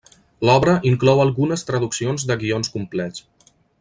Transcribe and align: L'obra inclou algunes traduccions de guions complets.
L'obra 0.47 0.71
inclou 0.91 1.21
algunes 1.25 1.65
traduccions 1.67 2.25
de 2.33 2.39
guions 2.45 2.73
complets. 2.79 3.29